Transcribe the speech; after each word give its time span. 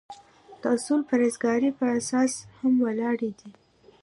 دا 0.61 0.69
اصول 0.77 0.99
د 1.03 1.07
پرهیزګارۍ 1.09 1.71
په 1.79 1.85
اساس 1.97 2.31
هم 2.59 2.73
ولاړ 2.85 3.15
دي. 3.39 3.49